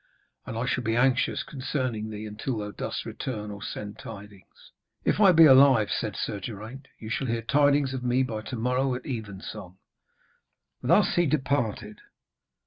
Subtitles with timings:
[0.47, 4.71] And I shall be anxious concerning thee until thou dost return, or send tidings.'
[5.05, 8.55] 'If I be alive,' said Sir Geraint, 'you shall hear tidings of me by to
[8.55, 9.77] morrow at evensong.'
[10.81, 11.99] Thus he departed.